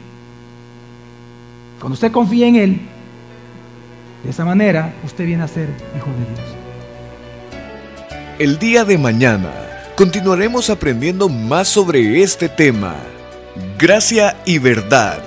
Cuando 1.80 1.94
usted 1.94 2.12
confía 2.12 2.48
en 2.48 2.56
Él, 2.56 2.82
de 4.24 4.30
esa 4.30 4.46
manera 4.46 4.94
usted 5.04 5.26
viene 5.26 5.44
a 5.44 5.48
ser 5.48 5.70
hijo 5.96 6.10
de 6.12 6.36
Dios. 6.36 6.56
El 8.40 8.58
día 8.58 8.84
de 8.84 8.98
mañana 8.98 9.52
continuaremos 9.96 10.70
aprendiendo 10.70 11.30
más 11.30 11.68
sobre 11.68 12.22
este 12.22 12.50
tema. 12.50 12.96
Gracia 13.78 14.38
y 14.46 14.58
verdad 14.58 15.22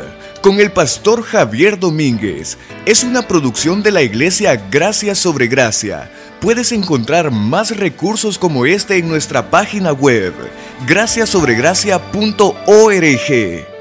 con 0.45 0.61
el 0.61 0.71
pastor 0.73 1.23
Javier 1.23 1.79
Domínguez. 1.79 2.59
Es 2.85 3.03
una 3.03 3.23
producción 3.23 3.83
de 3.83 3.91
la 3.91 4.03
iglesia 4.03 4.63
Gracia 4.71 5.15
sobre 5.15 5.47
Gracia. 5.47 6.11
Puedes 6.39 6.71
encontrar 6.71 7.31
más 7.31 7.75
recursos 7.75 8.37
como 8.37 8.67
este 8.67 8.99
en 8.99 9.09
nuestra 9.09 9.51
página 9.51 9.95
web, 9.95 10.35
graciasobregracia.org. 10.87 13.74